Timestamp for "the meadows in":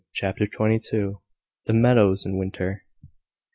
1.67-2.39